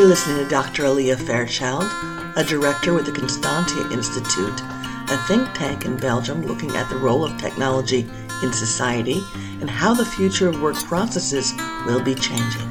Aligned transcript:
You're 0.00 0.08
listening 0.08 0.42
to 0.42 0.48
Dr. 0.48 0.86
Alea 0.86 1.14
Fairchild, 1.14 1.84
a 2.34 2.42
director 2.42 2.94
with 2.94 3.04
the 3.04 3.12
Constantia 3.12 3.92
Institute, 3.92 4.58
a 5.10 5.22
think 5.28 5.46
tank 5.52 5.84
in 5.84 5.98
Belgium 5.98 6.40
looking 6.46 6.70
at 6.70 6.88
the 6.88 6.96
role 6.96 7.22
of 7.22 7.38
technology 7.38 8.06
in 8.42 8.50
society 8.50 9.20
and 9.60 9.68
how 9.68 9.92
the 9.92 10.06
future 10.06 10.48
of 10.48 10.62
work 10.62 10.76
processes 10.76 11.52
will 11.84 12.02
be 12.02 12.14
changing. 12.14 12.66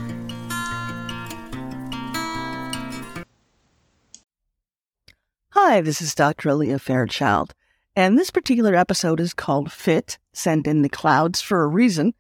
Hi, 5.52 5.82
this 5.82 6.02
is 6.02 6.16
Dr. 6.16 6.50
Alea 6.50 6.80
Fairchild, 6.80 7.54
and 7.96 8.18
this 8.18 8.32
particular 8.32 8.74
episode 8.74 9.20
is 9.20 9.36
called 9.36 9.72
Fit 9.72 10.18
Send 10.34 10.66
in 10.66 10.82
the 10.82 10.90
Clouds 10.90 11.42
for 11.42 11.62
a 11.62 11.68
Reason. 11.68 12.16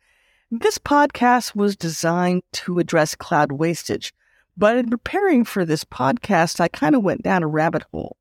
This 0.51 0.77
podcast 0.77 1.55
was 1.55 1.75
designed 1.75 2.43
to 2.51 2.77
address 2.77 3.15
cloud 3.15 3.53
wastage, 3.53 4.13
but 4.59 4.75
in 4.75 4.89
preparing 4.89 5.45
for 5.45 5.63
this 5.63 5.85
podcast, 5.85 6.59
I 6.59 6.67
kind 6.67 6.93
of 6.93 7.01
went 7.01 7.23
down 7.23 7.43
a 7.43 7.47
rabbit 7.47 7.83
hole. 7.93 8.17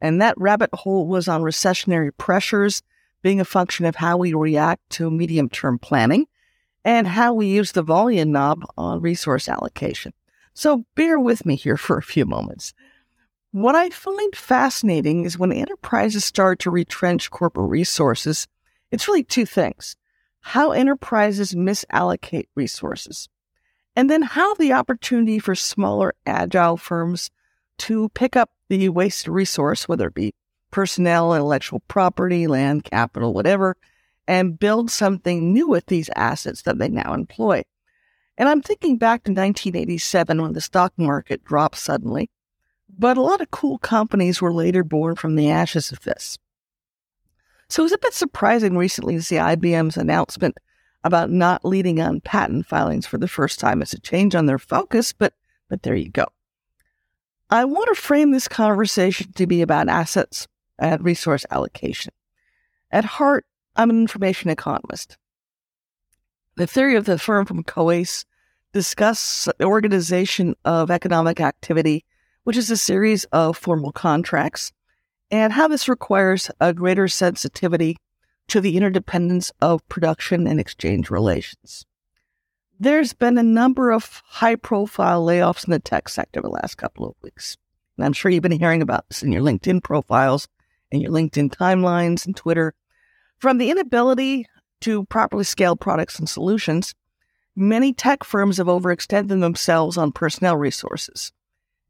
And 0.00 0.22
that 0.22 0.38
rabbit 0.38 0.70
hole 0.72 1.06
was 1.06 1.28
on 1.28 1.42
recessionary 1.42 2.10
pressures 2.16 2.82
being 3.20 3.40
a 3.40 3.44
function 3.44 3.84
of 3.84 3.96
how 3.96 4.16
we 4.16 4.32
react 4.32 4.88
to 4.92 5.10
medium 5.10 5.50
term 5.50 5.78
planning 5.78 6.26
and 6.82 7.06
how 7.06 7.34
we 7.34 7.46
use 7.46 7.72
the 7.72 7.82
volume 7.82 8.32
knob 8.32 8.64
on 8.78 9.02
resource 9.02 9.50
allocation. 9.50 10.14
So 10.54 10.86
bear 10.94 11.20
with 11.20 11.44
me 11.44 11.56
here 11.56 11.76
for 11.76 11.98
a 11.98 12.02
few 12.02 12.24
moments. 12.24 12.72
What 13.50 13.74
I 13.74 13.90
find 13.90 14.34
fascinating 14.34 15.24
is 15.24 15.38
when 15.38 15.52
enterprises 15.52 16.24
start 16.24 16.58
to 16.60 16.70
retrench 16.70 17.30
corporate 17.30 17.68
resources, 17.68 18.48
it's 18.90 19.06
really 19.06 19.24
two 19.24 19.44
things 19.44 19.94
how 20.44 20.72
enterprises 20.72 21.54
misallocate 21.54 22.48
resources, 22.56 23.28
and 23.94 24.08
then 24.08 24.22
how 24.22 24.54
the 24.54 24.72
opportunity 24.72 25.38
for 25.38 25.54
smaller, 25.54 26.14
agile 26.26 26.76
firms 26.76 27.30
to 27.78 28.08
pick 28.10 28.36
up 28.36 28.50
the 28.68 28.88
waste 28.88 29.28
resource, 29.28 29.88
whether 29.88 30.08
it 30.08 30.14
be 30.14 30.34
personnel, 30.70 31.34
intellectual 31.34 31.80
property, 31.88 32.46
land, 32.46 32.84
capital, 32.84 33.34
whatever, 33.34 33.76
and 34.26 34.58
build 34.58 34.90
something 34.90 35.52
new 35.52 35.68
with 35.68 35.86
these 35.86 36.08
assets 36.16 36.62
that 36.62 36.78
they 36.78 36.88
now 36.88 37.12
employ. 37.12 37.62
And 38.38 38.48
I'm 38.48 38.62
thinking 38.62 38.96
back 38.96 39.24
to 39.24 39.30
1987 39.30 40.40
when 40.40 40.54
the 40.54 40.60
stock 40.60 40.92
market 40.96 41.44
dropped 41.44 41.76
suddenly, 41.76 42.30
but 42.88 43.16
a 43.16 43.22
lot 43.22 43.40
of 43.40 43.50
cool 43.50 43.78
companies 43.78 44.40
were 44.40 44.52
later 44.52 44.82
born 44.82 45.16
from 45.16 45.36
the 45.36 45.50
ashes 45.50 45.92
of 45.92 46.00
this. 46.00 46.38
So 47.68 47.82
it 47.82 47.84
was 47.84 47.92
a 47.92 47.98
bit 47.98 48.14
surprising 48.14 48.76
recently 48.76 49.14
to 49.16 49.22
see 49.22 49.36
IBM's 49.36 49.96
announcement 49.96 50.56
about 51.04 51.30
not 51.30 51.64
leading 51.64 52.00
on 52.00 52.20
patent 52.20 52.66
filings 52.66 53.06
for 53.06 53.18
the 53.18 53.28
first 53.28 53.58
time 53.58 53.82
as 53.82 53.92
a 53.92 54.00
change 54.00 54.34
on 54.34 54.46
their 54.46 54.58
focus, 54.58 55.12
but 55.12 55.34
but 55.68 55.82
there 55.82 55.94
you 55.94 56.10
go. 56.10 56.26
I 57.48 57.64
want 57.64 57.88
to 57.94 58.00
frame 58.00 58.30
this 58.30 58.48
conversation 58.48 59.32
to 59.32 59.46
be 59.46 59.62
about 59.62 59.88
assets 59.88 60.46
and 60.78 61.02
resource 61.04 61.46
allocation. 61.50 62.12
At 62.90 63.04
heart, 63.04 63.46
I'm 63.76 63.90
an 63.90 64.00
information 64.00 64.50
economist. 64.50 65.16
The 66.56 66.66
theory 66.66 66.96
of 66.96 67.06
the 67.06 67.18
firm 67.18 67.46
from 67.46 67.62
COASE 67.62 68.26
discusses 68.74 69.52
the 69.58 69.64
organization 69.64 70.54
of 70.64 70.90
economic 70.90 71.40
activity, 71.40 72.04
which 72.44 72.56
is 72.56 72.70
a 72.70 72.76
series 72.76 73.24
of 73.32 73.56
formal 73.56 73.92
contracts, 73.92 74.72
and 75.30 75.54
how 75.54 75.68
this 75.68 75.88
requires 75.88 76.50
a 76.60 76.74
greater 76.74 77.08
sensitivity 77.08 77.96
to 78.52 78.60
the 78.60 78.76
interdependence 78.76 79.50
of 79.62 79.88
production 79.88 80.46
and 80.46 80.60
exchange 80.60 81.08
relations. 81.08 81.86
There's 82.78 83.14
been 83.14 83.38
a 83.38 83.42
number 83.42 83.90
of 83.90 84.20
high 84.26 84.56
profile 84.56 85.24
layoffs 85.24 85.66
in 85.66 85.70
the 85.70 85.78
tech 85.78 86.06
sector 86.10 86.42
the 86.42 86.50
last 86.50 86.74
couple 86.74 87.06
of 87.06 87.14
weeks. 87.22 87.56
And 87.96 88.04
I'm 88.04 88.12
sure 88.12 88.30
you've 88.30 88.42
been 88.42 88.52
hearing 88.52 88.82
about 88.82 89.08
this 89.08 89.22
in 89.22 89.32
your 89.32 89.40
LinkedIn 89.40 89.82
profiles 89.82 90.48
and 90.92 91.00
your 91.00 91.10
LinkedIn 91.10 91.48
timelines 91.48 92.26
and 92.26 92.36
Twitter. 92.36 92.74
From 93.38 93.56
the 93.56 93.70
inability 93.70 94.46
to 94.82 95.06
properly 95.06 95.44
scale 95.44 95.74
products 95.74 96.18
and 96.18 96.28
solutions, 96.28 96.94
many 97.56 97.94
tech 97.94 98.22
firms 98.22 98.58
have 98.58 98.66
overextended 98.66 99.40
themselves 99.40 99.96
on 99.96 100.12
personnel 100.12 100.58
resources, 100.58 101.32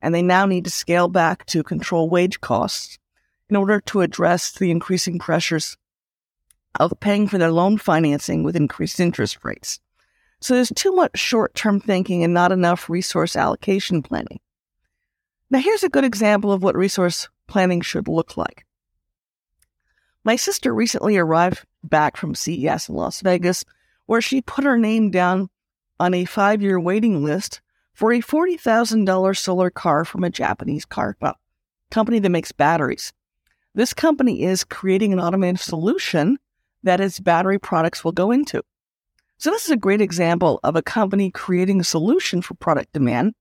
and 0.00 0.14
they 0.14 0.22
now 0.22 0.46
need 0.46 0.66
to 0.66 0.70
scale 0.70 1.08
back 1.08 1.44
to 1.46 1.64
control 1.64 2.08
wage 2.08 2.40
costs 2.40 3.00
in 3.50 3.56
order 3.56 3.80
to 3.80 4.02
address 4.02 4.52
the 4.52 4.70
increasing 4.70 5.18
pressures 5.18 5.76
of 6.80 6.98
paying 7.00 7.28
for 7.28 7.38
their 7.38 7.52
loan 7.52 7.78
financing 7.78 8.42
with 8.42 8.56
increased 8.56 9.00
interest 9.00 9.38
rates. 9.42 9.80
So 10.40 10.54
there's 10.54 10.72
too 10.74 10.92
much 10.92 11.18
short 11.18 11.54
term 11.54 11.80
thinking 11.80 12.24
and 12.24 12.34
not 12.34 12.52
enough 12.52 12.90
resource 12.90 13.36
allocation 13.36 14.02
planning. 14.02 14.40
Now, 15.50 15.60
here's 15.60 15.84
a 15.84 15.88
good 15.88 16.04
example 16.04 16.50
of 16.50 16.62
what 16.62 16.74
resource 16.74 17.28
planning 17.46 17.82
should 17.82 18.08
look 18.08 18.36
like. 18.36 18.64
My 20.24 20.36
sister 20.36 20.74
recently 20.74 21.16
arrived 21.16 21.66
back 21.84 22.16
from 22.16 22.34
CES 22.34 22.88
in 22.88 22.94
Las 22.94 23.20
Vegas, 23.20 23.64
where 24.06 24.20
she 24.20 24.40
put 24.40 24.64
her 24.64 24.78
name 24.78 25.10
down 25.10 25.50
on 26.00 26.14
a 26.14 26.24
five 26.24 26.62
year 26.62 26.80
waiting 26.80 27.22
list 27.22 27.60
for 27.92 28.12
a 28.12 28.20
$40,000 28.20 29.36
solar 29.36 29.70
car 29.70 30.04
from 30.04 30.24
a 30.24 30.30
Japanese 30.30 30.84
car 30.84 31.16
company 31.90 32.18
that 32.18 32.30
makes 32.30 32.52
batteries. 32.52 33.12
This 33.74 33.94
company 33.94 34.42
is 34.42 34.64
creating 34.64 35.12
an 35.12 35.20
automated 35.20 35.60
solution 35.60 36.38
that 36.82 37.00
its 37.00 37.20
battery 37.20 37.58
products 37.58 38.04
will 38.04 38.12
go 38.12 38.30
into. 38.30 38.62
So 39.38 39.50
this 39.50 39.64
is 39.64 39.70
a 39.70 39.76
great 39.76 40.00
example 40.00 40.60
of 40.62 40.76
a 40.76 40.82
company 40.82 41.30
creating 41.30 41.80
a 41.80 41.84
solution 41.84 42.42
for 42.42 42.54
product 42.54 42.92
demand 42.92 43.34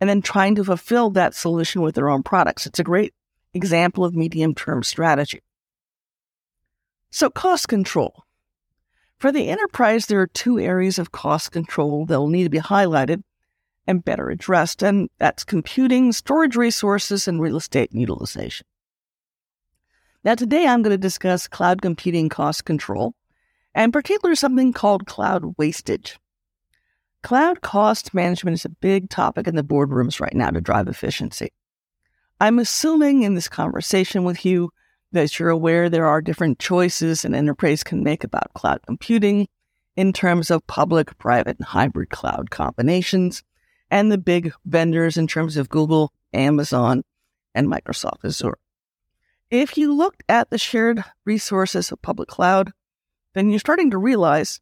and 0.00 0.08
then 0.08 0.22
trying 0.22 0.54
to 0.54 0.64
fulfill 0.64 1.10
that 1.10 1.34
solution 1.34 1.82
with 1.82 1.94
their 1.94 2.08
own 2.08 2.22
products. 2.22 2.66
It's 2.66 2.78
a 2.78 2.84
great 2.84 3.14
example 3.52 4.04
of 4.04 4.14
medium 4.14 4.54
term 4.54 4.82
strategy. 4.82 5.40
So 7.10 7.28
cost 7.28 7.68
control. 7.68 8.24
For 9.18 9.32
the 9.32 9.48
enterprise, 9.50 10.06
there 10.06 10.20
are 10.20 10.28
two 10.28 10.58
areas 10.58 10.98
of 10.98 11.12
cost 11.12 11.52
control 11.52 12.06
that 12.06 12.18
will 12.18 12.28
need 12.28 12.44
to 12.44 12.50
be 12.50 12.60
highlighted 12.60 13.22
and 13.86 14.04
better 14.04 14.30
addressed, 14.30 14.82
and 14.82 15.10
that's 15.18 15.44
computing, 15.44 16.12
storage 16.12 16.56
resources, 16.56 17.26
and 17.26 17.40
real 17.40 17.56
estate 17.56 17.90
utilization. 17.92 18.66
Now, 20.22 20.34
today 20.34 20.66
I'm 20.66 20.82
going 20.82 20.92
to 20.92 20.98
discuss 20.98 21.48
cloud 21.48 21.80
computing 21.80 22.28
cost 22.28 22.66
control, 22.66 23.14
and 23.74 23.90
particularly 23.90 24.36
something 24.36 24.74
called 24.74 25.06
cloud 25.06 25.54
wastage. 25.56 26.18
Cloud 27.22 27.62
cost 27.62 28.12
management 28.12 28.54
is 28.54 28.66
a 28.66 28.70
big 28.70 29.08
topic 29.08 29.48
in 29.48 29.56
the 29.56 29.64
boardrooms 29.64 30.20
right 30.20 30.34
now 30.34 30.50
to 30.50 30.60
drive 30.60 30.88
efficiency. 30.88 31.48
I'm 32.38 32.58
assuming 32.58 33.22
in 33.22 33.34
this 33.34 33.48
conversation 33.48 34.24
with 34.24 34.44
you 34.44 34.70
that 35.12 35.38
you're 35.38 35.48
aware 35.48 35.88
there 35.88 36.06
are 36.06 36.20
different 36.20 36.58
choices 36.58 37.24
an 37.24 37.34
enterprise 37.34 37.82
can 37.82 38.02
make 38.02 38.22
about 38.22 38.52
cloud 38.52 38.80
computing 38.86 39.48
in 39.96 40.12
terms 40.12 40.50
of 40.50 40.66
public, 40.66 41.16
private, 41.16 41.56
and 41.58 41.66
hybrid 41.66 42.10
cloud 42.10 42.50
combinations, 42.50 43.42
and 43.90 44.12
the 44.12 44.18
big 44.18 44.52
vendors 44.66 45.16
in 45.16 45.26
terms 45.26 45.56
of 45.56 45.70
Google, 45.70 46.12
Amazon, 46.34 47.04
and 47.54 47.68
Microsoft 47.68 48.22
Azure. 48.24 48.58
If 49.50 49.76
you 49.76 49.92
looked 49.92 50.22
at 50.28 50.50
the 50.50 50.58
shared 50.58 51.02
resources 51.24 51.90
of 51.90 52.00
public 52.02 52.28
cloud, 52.28 52.72
then 53.34 53.50
you're 53.50 53.58
starting 53.58 53.90
to 53.90 53.98
realize 53.98 54.60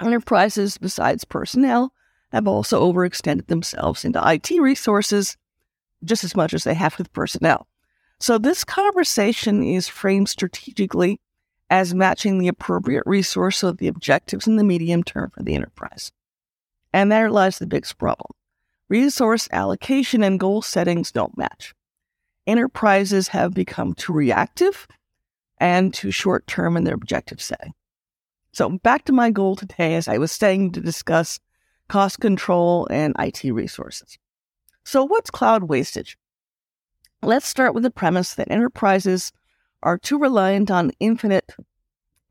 enterprises, 0.00 0.78
besides 0.78 1.24
personnel, 1.26 1.92
have 2.32 2.48
also 2.48 2.80
overextended 2.80 3.48
themselves 3.48 4.04
into 4.04 4.22
IT 4.24 4.50
resources 4.58 5.36
just 6.02 6.24
as 6.24 6.34
much 6.34 6.54
as 6.54 6.64
they 6.64 6.72
have 6.72 6.96
with 6.96 7.12
personnel. 7.12 7.68
So 8.18 8.38
this 8.38 8.64
conversation 8.64 9.62
is 9.62 9.86
framed 9.88 10.30
strategically 10.30 11.20
as 11.68 11.94
matching 11.94 12.38
the 12.38 12.48
appropriate 12.48 13.02
resource 13.04 13.62
of 13.62 13.76
the 13.76 13.88
objectives 13.88 14.46
in 14.46 14.56
the 14.56 14.64
medium 14.64 15.02
term 15.02 15.30
for 15.30 15.42
the 15.42 15.54
enterprise. 15.54 16.10
And 16.92 17.12
there 17.12 17.30
lies 17.30 17.58
the 17.58 17.66
biggest 17.66 17.98
problem. 17.98 18.32
Resource 18.88 19.46
allocation 19.52 20.22
and 20.22 20.40
goal 20.40 20.62
settings 20.62 21.12
don't 21.12 21.36
match 21.36 21.74
enterprises 22.50 23.28
have 23.28 23.54
become 23.54 23.94
too 23.94 24.12
reactive 24.12 24.88
and 25.58 25.94
too 25.94 26.10
short 26.10 26.46
term 26.46 26.76
in 26.76 26.84
their 26.84 26.94
objective 26.94 27.40
setting. 27.40 27.72
So, 28.52 28.68
back 28.78 29.04
to 29.04 29.12
my 29.12 29.30
goal 29.30 29.54
today, 29.54 29.94
as 29.94 30.08
I 30.08 30.18
was 30.18 30.32
saying, 30.32 30.72
to 30.72 30.80
discuss 30.80 31.38
cost 31.88 32.18
control 32.18 32.88
and 32.90 33.14
IT 33.18 33.44
resources. 33.44 34.18
So, 34.84 35.04
what's 35.04 35.30
cloud 35.30 35.64
wastage? 35.64 36.18
Let's 37.22 37.46
start 37.46 37.74
with 37.74 37.84
the 37.84 37.90
premise 37.90 38.34
that 38.34 38.50
enterprises 38.50 39.30
are 39.82 39.98
too 39.98 40.18
reliant 40.18 40.70
on 40.70 40.90
infinite 40.98 41.54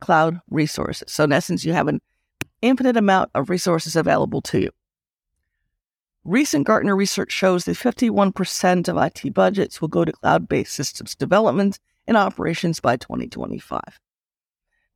cloud 0.01 0.42
resources. 0.50 1.12
So, 1.12 1.24
in 1.24 1.31
essence, 1.31 1.63
you 1.63 1.74
have 1.74 1.88
an 1.88 2.01
infinite 2.62 2.98
amount 2.98 3.31
of 3.33 3.50
resources 3.50 3.95
available 3.95 4.42
to 4.42 4.60
you. 4.60 4.71
Recent 6.25 6.68
Gartner 6.68 6.95
research 6.95 7.31
shows 7.31 7.66
that 7.66 7.77
51% 7.77 8.88
of 8.88 8.98
IT 8.98 9.33
budgets 9.33 9.80
will 9.80 9.88
go 9.88 10.04
to 10.04 10.12
cloud 10.12 10.48
based 10.48 10.74
systems 10.74 11.16
development 11.16 11.80
and 12.07 12.18
operations 12.18 12.80
by 12.80 12.98
2025. 12.98 13.81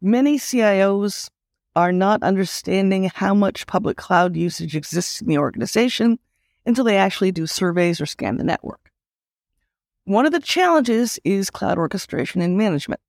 Many 0.01 0.37
CIOs 0.37 1.29
are 1.75 1.91
not 1.91 2.23
understanding 2.23 3.09
how 3.13 3.33
much 3.33 3.67
public 3.67 3.97
cloud 3.97 4.35
usage 4.35 4.75
exists 4.75 5.21
in 5.21 5.27
the 5.27 5.37
organization 5.37 6.19
until 6.65 6.83
they 6.83 6.97
actually 6.97 7.31
do 7.31 7.47
surveys 7.47 8.01
or 8.01 8.05
scan 8.05 8.37
the 8.37 8.43
network. 8.43 8.91
One 10.05 10.25
of 10.25 10.33
the 10.33 10.39
challenges 10.39 11.19
is 11.23 11.49
cloud 11.49 11.77
orchestration 11.77 12.41
and 12.41 12.57
management. 12.57 12.99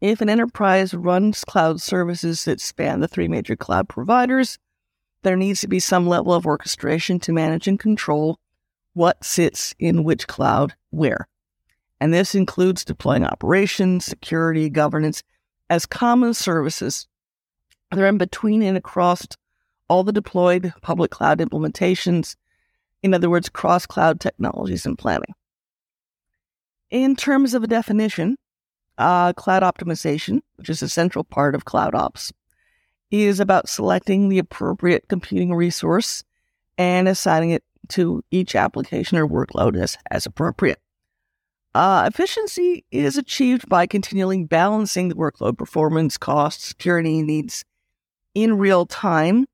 If 0.00 0.20
an 0.20 0.30
enterprise 0.30 0.94
runs 0.94 1.44
cloud 1.44 1.80
services 1.80 2.44
that 2.46 2.60
span 2.60 3.00
the 3.00 3.08
three 3.08 3.28
major 3.28 3.56
cloud 3.56 3.88
providers, 3.88 4.58
there 5.24 5.36
needs 5.36 5.60
to 5.62 5.68
be 5.68 5.80
some 5.80 6.06
level 6.06 6.32
of 6.32 6.46
orchestration 6.46 7.18
to 7.20 7.32
manage 7.32 7.66
and 7.66 7.78
control 7.78 8.38
what 8.92 9.24
sits 9.24 9.74
in 9.78 10.04
which 10.04 10.26
cloud 10.26 10.74
where. 10.90 11.26
And 12.00 12.12
this 12.12 12.34
includes 12.34 12.84
deploying 12.84 13.24
operations, 13.24 14.04
security, 14.04 14.68
governance 14.70 15.22
as 15.70 15.86
common 15.86 16.34
services. 16.34 17.08
They're 17.90 18.06
in 18.06 18.18
between 18.18 18.62
and 18.62 18.76
across 18.76 19.26
all 19.88 20.04
the 20.04 20.12
deployed 20.12 20.72
public 20.82 21.10
cloud 21.10 21.38
implementations. 21.38 22.36
In 23.02 23.14
other 23.14 23.30
words, 23.30 23.48
cross 23.48 23.86
cloud 23.86 24.20
technologies 24.20 24.86
and 24.86 24.98
planning. 24.98 25.34
In 26.90 27.16
terms 27.16 27.54
of 27.54 27.62
a 27.62 27.68
definition, 27.68 28.36
uh, 28.98 29.32
cloud 29.32 29.62
optimization, 29.62 30.40
which 30.56 30.70
is 30.70 30.82
a 30.82 30.88
central 30.88 31.24
part 31.24 31.54
of 31.54 31.64
cloud 31.64 31.94
ops, 31.94 32.32
is 33.22 33.40
about 33.40 33.68
selecting 33.68 34.28
the 34.28 34.38
appropriate 34.38 35.08
computing 35.08 35.54
resource 35.54 36.24
and 36.76 37.06
assigning 37.06 37.50
it 37.50 37.62
to 37.88 38.22
each 38.30 38.56
application 38.56 39.18
or 39.18 39.28
workload 39.28 39.80
as, 39.80 39.96
as 40.10 40.26
appropriate. 40.26 40.80
Uh, 41.74 42.08
efficiency 42.12 42.84
is 42.90 43.16
achieved 43.16 43.68
by 43.68 43.86
continually 43.86 44.44
balancing 44.44 45.08
the 45.08 45.14
workload 45.14 45.58
performance, 45.58 46.16
cost, 46.16 46.62
security 46.62 47.20
needs 47.20 47.64
in 48.34 48.58
real 48.58 48.86
time 48.86 49.46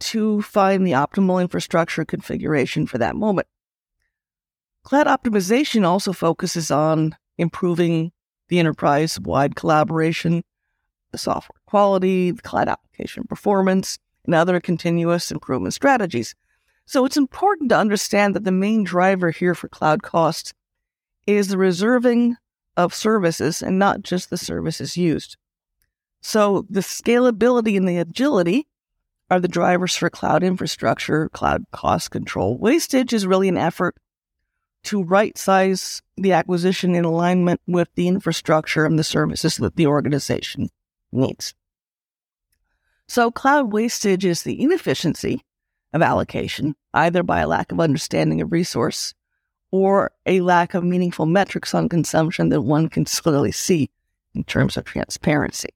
to 0.00 0.42
find 0.42 0.86
the 0.86 0.92
optimal 0.92 1.40
infrastructure 1.40 2.04
configuration 2.04 2.86
for 2.86 2.98
that 2.98 3.16
moment. 3.16 3.48
Cloud 4.82 5.06
optimization 5.06 5.86
also 5.86 6.12
focuses 6.12 6.70
on 6.70 7.16
improving 7.38 8.12
the 8.48 8.58
enterprise 8.58 9.18
wide 9.18 9.56
collaboration, 9.56 10.44
the 11.12 11.18
software 11.18 11.60
quality, 11.74 12.30
the 12.30 12.40
cloud 12.40 12.68
application 12.68 13.24
performance, 13.24 13.98
and 14.24 14.32
other 14.32 14.60
continuous 14.60 15.32
improvement 15.32 15.74
strategies. 15.74 16.36
So 16.86 17.04
it's 17.04 17.16
important 17.16 17.70
to 17.70 17.76
understand 17.76 18.36
that 18.36 18.44
the 18.44 18.52
main 18.52 18.84
driver 18.84 19.32
here 19.32 19.56
for 19.56 19.66
cloud 19.66 20.00
costs 20.00 20.54
is 21.26 21.48
the 21.48 21.58
reserving 21.58 22.36
of 22.76 22.94
services 22.94 23.60
and 23.60 23.76
not 23.76 24.02
just 24.02 24.30
the 24.30 24.36
services 24.38 24.96
used. 24.96 25.36
So 26.22 26.64
the 26.70 26.78
scalability 26.78 27.76
and 27.76 27.88
the 27.88 27.98
agility 27.98 28.68
are 29.28 29.40
the 29.40 29.48
drivers 29.48 29.96
for 29.96 30.08
cloud 30.08 30.44
infrastructure, 30.44 31.28
cloud 31.30 31.64
cost 31.72 32.12
control. 32.12 32.56
Wastage 32.56 33.12
is 33.12 33.26
really 33.26 33.48
an 33.48 33.56
effort 33.56 33.96
to 34.84 35.02
right 35.02 35.36
size 35.36 36.02
the 36.16 36.34
acquisition 36.34 36.94
in 36.94 37.04
alignment 37.04 37.60
with 37.66 37.88
the 37.96 38.06
infrastructure 38.06 38.84
and 38.84 38.96
the 38.96 39.02
services 39.02 39.56
that 39.56 39.74
the 39.74 39.88
organization 39.88 40.68
needs. 41.10 41.52
So 43.08 43.30
cloud 43.30 43.72
wastage 43.72 44.24
is 44.24 44.42
the 44.42 44.60
inefficiency 44.60 45.42
of 45.92 46.02
allocation, 46.02 46.74
either 46.92 47.22
by 47.22 47.40
a 47.40 47.48
lack 47.48 47.70
of 47.72 47.80
understanding 47.80 48.40
of 48.40 48.52
resource 48.52 49.14
or 49.70 50.12
a 50.26 50.40
lack 50.40 50.74
of 50.74 50.84
meaningful 50.84 51.26
metrics 51.26 51.74
on 51.74 51.88
consumption 51.88 52.48
that 52.48 52.62
one 52.62 52.88
can 52.88 53.04
clearly 53.22 53.52
see 53.52 53.90
in 54.34 54.44
terms 54.44 54.76
of 54.76 54.84
transparency. 54.84 55.70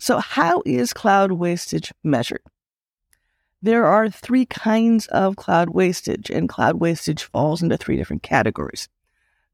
So, 0.00 0.18
how 0.18 0.62
is 0.66 0.92
cloud 0.92 1.32
wastage 1.32 1.92
measured? 2.02 2.42
There 3.62 3.86
are 3.86 4.10
three 4.10 4.44
kinds 4.44 5.06
of 5.06 5.36
cloud 5.36 5.70
wastage, 5.70 6.28
and 6.28 6.48
cloud 6.48 6.80
wastage 6.80 7.22
falls 7.22 7.62
into 7.62 7.78
three 7.78 7.96
different 7.96 8.22
categories. 8.22 8.88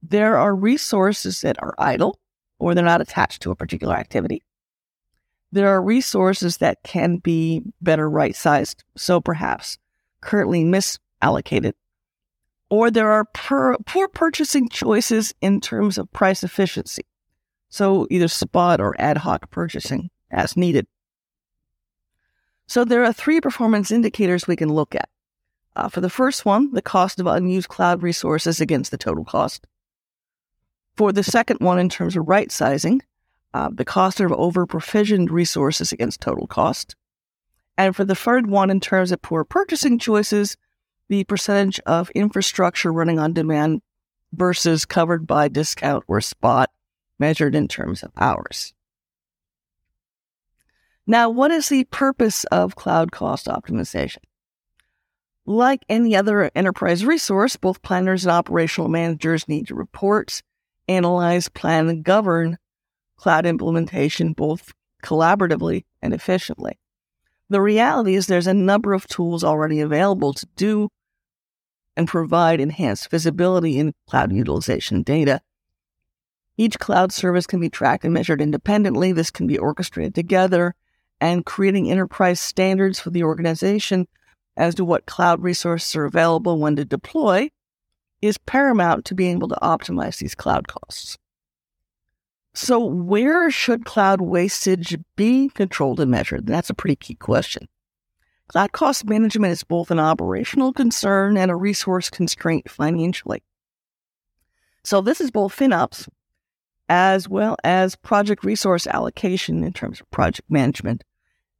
There 0.02 0.36
are 0.36 0.54
resources 0.54 1.42
that 1.42 1.62
are 1.62 1.74
idle 1.78 2.18
or 2.58 2.74
they're 2.74 2.84
not 2.84 3.00
attached 3.00 3.42
to 3.42 3.50
a 3.50 3.56
particular 3.56 3.94
activity. 3.94 4.42
There 5.52 5.68
are 5.68 5.82
resources 5.82 6.58
that 6.58 6.82
can 6.84 7.16
be 7.16 7.62
better 7.80 8.08
right 8.08 8.36
sized, 8.36 8.84
so 8.96 9.20
perhaps 9.20 9.78
currently 10.20 10.64
misallocated. 10.64 11.72
Or 12.68 12.90
there 12.90 13.10
are 13.10 13.24
poor, 13.34 13.76
poor 13.84 14.06
purchasing 14.06 14.68
choices 14.68 15.34
in 15.40 15.60
terms 15.60 15.98
of 15.98 16.12
price 16.12 16.44
efficiency. 16.44 17.04
So 17.68 18.06
either 18.10 18.28
spot 18.28 18.80
or 18.80 19.00
ad 19.00 19.18
hoc 19.18 19.50
purchasing 19.50 20.10
as 20.30 20.56
needed. 20.56 20.86
So 22.68 22.84
there 22.84 23.04
are 23.04 23.12
three 23.12 23.40
performance 23.40 23.90
indicators 23.90 24.46
we 24.46 24.54
can 24.54 24.72
look 24.72 24.94
at. 24.94 25.08
Uh, 25.74 25.88
for 25.88 26.00
the 26.00 26.10
first 26.10 26.44
one, 26.44 26.72
the 26.72 26.82
cost 26.82 27.18
of 27.18 27.26
unused 27.26 27.68
cloud 27.68 28.02
resources 28.02 28.60
against 28.60 28.92
the 28.92 28.98
total 28.98 29.24
cost. 29.24 29.66
For 30.96 31.12
the 31.12 31.22
second 31.22 31.58
one, 31.60 31.78
in 31.78 31.88
terms 31.88 32.16
of 32.16 32.28
right 32.28 32.50
sizing, 32.52 33.02
uh, 33.52 33.70
the 33.72 33.84
cost 33.84 34.20
of 34.20 34.32
over 34.32 34.66
provisioned 34.66 35.30
resources 35.30 35.92
against 35.92 36.20
total 36.20 36.46
cost. 36.46 36.94
And 37.76 37.96
for 37.96 38.04
the 38.04 38.14
third 38.14 38.46
one, 38.46 38.70
in 38.70 38.80
terms 38.80 39.10
of 39.10 39.22
poor 39.22 39.44
purchasing 39.44 39.98
choices, 39.98 40.56
the 41.08 41.24
percentage 41.24 41.80
of 41.86 42.10
infrastructure 42.10 42.92
running 42.92 43.18
on 43.18 43.32
demand 43.32 43.82
versus 44.32 44.84
covered 44.84 45.26
by 45.26 45.48
discount 45.48 46.04
or 46.06 46.20
spot 46.20 46.70
measured 47.18 47.54
in 47.54 47.68
terms 47.68 48.02
of 48.02 48.12
hours. 48.16 48.72
Now, 51.06 51.28
what 51.28 51.50
is 51.50 51.68
the 51.68 51.84
purpose 51.84 52.44
of 52.44 52.76
cloud 52.76 53.10
cost 53.10 53.46
optimization? 53.46 54.18
Like 55.44 55.84
any 55.88 56.14
other 56.14 56.50
enterprise 56.54 57.04
resource, 57.04 57.56
both 57.56 57.82
planners 57.82 58.24
and 58.24 58.30
operational 58.30 58.88
managers 58.88 59.48
need 59.48 59.66
to 59.68 59.74
report, 59.74 60.42
analyze, 60.86 61.48
plan, 61.48 61.88
and 61.88 62.04
govern 62.04 62.58
cloud 63.20 63.44
implementation 63.44 64.32
both 64.32 64.72
collaboratively 65.02 65.84
and 66.00 66.14
efficiently. 66.14 66.78
The 67.50 67.60
reality 67.60 68.14
is 68.14 68.26
there's 68.26 68.46
a 68.46 68.54
number 68.54 68.94
of 68.94 69.06
tools 69.06 69.44
already 69.44 69.80
available 69.80 70.32
to 70.32 70.46
do 70.56 70.88
and 71.96 72.08
provide 72.08 72.60
enhanced 72.60 73.10
visibility 73.10 73.78
in 73.78 73.92
cloud 74.08 74.32
utilization 74.32 75.02
data. 75.02 75.42
Each 76.56 76.78
cloud 76.78 77.12
service 77.12 77.46
can 77.46 77.60
be 77.60 77.68
tracked 77.68 78.04
and 78.04 78.14
measured 78.14 78.40
independently. 78.40 79.12
This 79.12 79.30
can 79.30 79.46
be 79.46 79.58
orchestrated 79.58 80.14
together 80.14 80.74
and 81.20 81.44
creating 81.44 81.90
enterprise 81.90 82.40
standards 82.40 82.98
for 83.00 83.10
the 83.10 83.24
organization 83.24 84.08
as 84.56 84.74
to 84.76 84.84
what 84.84 85.04
cloud 85.04 85.42
resources 85.42 85.94
are 85.94 86.06
available 86.06 86.58
when 86.58 86.76
to 86.76 86.86
deploy 86.86 87.50
is 88.22 88.38
paramount 88.38 89.04
to 89.06 89.14
being 89.14 89.36
able 89.36 89.48
to 89.48 89.58
optimize 89.62 90.18
these 90.18 90.34
cloud 90.34 90.68
costs. 90.68 91.18
So, 92.52 92.84
where 92.84 93.50
should 93.50 93.84
cloud 93.84 94.20
wastage 94.20 94.98
be 95.14 95.50
controlled 95.50 96.00
and 96.00 96.10
measured? 96.10 96.46
That's 96.46 96.70
a 96.70 96.74
pretty 96.74 96.96
key 96.96 97.14
question. 97.14 97.68
Cloud 98.48 98.72
cost 98.72 99.08
management 99.08 99.52
is 99.52 99.62
both 99.62 99.92
an 99.92 100.00
operational 100.00 100.72
concern 100.72 101.36
and 101.36 101.50
a 101.50 101.56
resource 101.56 102.10
constraint 102.10 102.68
financially. 102.68 103.44
So, 104.82 105.00
this 105.00 105.20
is 105.20 105.30
both 105.30 105.56
FinOps 105.56 106.08
as 106.88 107.28
well 107.28 107.56
as 107.62 107.94
project 107.94 108.42
resource 108.42 108.84
allocation 108.88 109.62
in 109.62 109.72
terms 109.72 110.00
of 110.00 110.10
project 110.10 110.50
management 110.50 111.04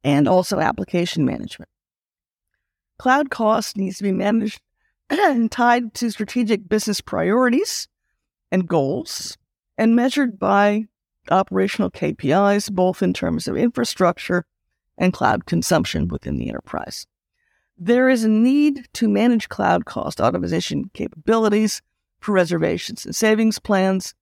and 0.02 0.26
also 0.26 0.59
application 0.59 1.25
management. 1.25 1.70
Cloud 2.99 3.30
cost 3.30 3.76
needs 3.76 3.99
to 3.99 4.02
be 4.02 4.12
managed 4.12 4.61
and 5.11 5.52
tied 5.52 5.94
to 5.94 6.11
strategic 6.11 6.68
business 6.68 7.00
priorities 7.00 7.87
and 8.50 8.66
goals 8.66 9.38
and 9.80 9.96
measured 9.96 10.38
by 10.38 10.84
operational 11.30 11.90
KPIs, 11.90 12.70
both 12.70 13.02
in 13.02 13.14
terms 13.14 13.49
of 13.49 13.56
infrastructure 13.56 14.44
and 14.99 15.14
cloud 15.14 15.46
consumption 15.46 16.06
within 16.06 16.37
the 16.37 16.50
enterprise. 16.50 17.06
There 17.78 18.10
is 18.10 18.22
a 18.22 18.28
need 18.28 18.87
to 18.92 19.08
manage 19.08 19.49
cloud 19.49 19.87
cost 19.87 20.18
optimization 20.18 20.92
capabilities 20.92 21.80
for 22.20 22.32
reservations 22.32 23.06
and 23.06 23.16
savings 23.16 23.58
plans, 23.58 24.14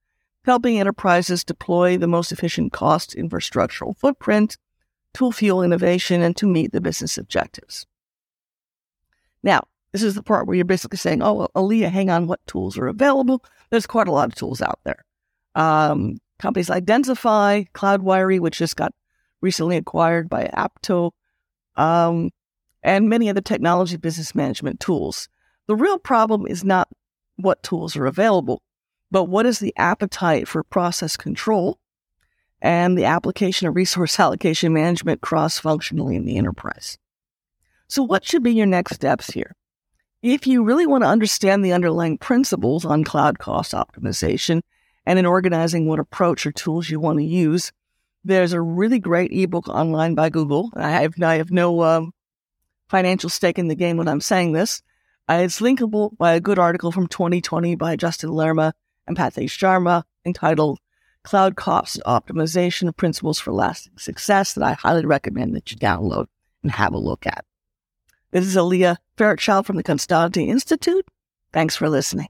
helping 0.45 0.79
enterprises 0.79 1.43
deploy 1.43 1.99
the 1.99 2.07
most 2.07 2.31
efficient 2.31 2.73
cost 2.73 3.17
infrastructural 3.17 3.99
footprint, 3.99 4.59
to 5.15 5.33
fuel 5.33 5.65
innovation, 5.65 6.23
and 6.23 6.37
to 6.37 6.47
meet 6.47 6.71
the 6.71 6.81
business 6.81 7.19
objectives. 7.19 7.85
Now, 9.43 9.63
this 9.91 10.05
is 10.05 10.15
the 10.15 10.23
part 10.23 10.47
where 10.47 10.55
you're 10.55 10.65
basically 10.65 10.99
saying, 10.99 11.21
oh, 11.21 11.49
well, 11.53 11.69
hang 11.91 12.11
on, 12.11 12.29
what 12.29 12.47
tools 12.47 12.79
are 12.79 12.87
available? 12.87 13.43
There's 13.71 13.89
quite 13.89 14.07
a 14.07 14.13
lot 14.13 14.29
of 14.29 14.37
tools 14.37 14.63
out 14.63 14.79
there. 14.85 15.05
Um, 15.59 16.19
companies 16.39 16.71
like 16.71 16.85
Densify, 16.85 17.69
Cloudwiry, 17.73 18.39
which 18.39 18.59
just 18.59 18.77
got 18.77 18.95
recently 19.41 19.77
acquired 19.77 20.29
by 20.29 20.45
Apptio, 20.55 21.11
um, 21.77 22.31
and 22.83 23.09
many 23.09 23.29
other 23.29 23.41
technology 23.41 23.97
business 23.97 24.35
management 24.35 24.79
tools. 24.79 25.29
The 25.67 25.75
real 25.75 25.99
problem 25.99 26.47
is 26.47 26.65
not 26.65 26.89
what 27.37 27.63
tools 27.63 27.97
are 27.97 28.07
available, 28.07 28.63
but 29.11 29.25
what 29.25 29.47
is 29.47 29.59
the 29.59 29.75
appetite 29.77 30.47
for 30.47 30.63
process 30.63 31.17
control 31.17 31.79
and 32.61 32.97
the 32.97 33.05
application 33.05 33.67
of 33.67 33.75
resource 33.75 34.19
allocation 34.21 34.73
management 34.73 35.21
cross 35.23 35.59
functionally 35.59 36.17
in 36.17 36.25
the 36.25 36.37
enterprise. 36.37 36.99
So, 37.89 38.03
what 38.03 38.25
should 38.25 38.43
be 38.43 38.53
your 38.53 38.67
next 38.67 38.95
steps 38.95 39.31
here? 39.31 39.57
If 40.23 40.47
you 40.47 40.63
really 40.63 40.87
want 40.87 41.05
to 41.05 41.09
understand 41.09 41.65
the 41.65 41.73
underlying 41.73 42.19
principles 42.19 42.85
on 42.85 43.05
cloud 43.05 43.39
cost 43.39 43.73
optimization 43.73 44.63
and 45.09 45.19
in 45.19 45.25
organizing 45.25 45.87
what 45.87 45.99
approach 45.99 46.45
or 46.45 46.53
tools 46.53 46.91
you 46.91 47.01
want 47.01 47.19
to 47.19 47.25
use, 47.25 47.73
there's 48.25 48.53
a 48.53 48.61
really 48.61 48.99
great 48.99 49.33
ebook 49.33 49.67
online 49.67 50.15
by 50.15 50.29
Google. 50.29 50.71
I 50.77 50.91
have, 50.91 51.15
I 51.23 51.37
have 51.37 51.51
no 51.51 51.83
um, 51.83 52.13
financial 52.91 53.31
stake 53.31 53.59
in 53.59 53.69
the 53.69 53.75
game 53.75 53.97
when 53.97 54.07
I'm 54.07 54.21
saying 54.21 54.53
this. 54.53 54.83
Uh, 55.27 55.41
it's 55.45 55.61
linkable 55.61 56.15
by 56.19 56.35
a 56.35 56.41
good 56.41 56.59
article 56.59 56.93
from 56.93 57.07
2020 57.07 57.75
by 57.75 57.97
Justin 57.97 58.33
Lerma 58.33 58.75
and 59.07 59.17
Pathik 59.17 59.49
Sharma 59.49 60.03
entitled 60.27 60.79
Cloud 61.23 61.57
Cost 61.57 62.03
Optimization 62.05 62.95
Principles 62.95 63.39
for 63.39 63.55
Lasting 63.55 63.97
Success 63.97 64.53
that 64.53 64.63
I 64.63 64.75
highly 64.75 65.07
recommend 65.07 65.57
that 65.57 65.71
you 65.71 65.79
download 65.79 66.27
and 66.63 66.71
have 66.73 66.93
a 66.93 66.99
look 66.99 67.27
at. 67.27 67.47
This 68.31 68.45
is 68.45 68.57
Alea 68.57 68.99
Fairchild 69.17 69.65
from 69.65 69.77
the 69.77 69.83
Constantia 69.83 70.43
Institute. 70.43 71.07
Thanks 71.51 71.77
for 71.77 71.89
listening. 71.89 72.29